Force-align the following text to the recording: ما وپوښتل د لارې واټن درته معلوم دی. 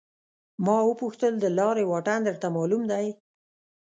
ما 0.65 0.77
وپوښتل 0.89 1.33
د 1.39 1.45
لارې 1.57 1.83
واټن 1.89 2.19
درته 2.27 2.47
معلوم 2.55 2.83
دی. 2.91 3.05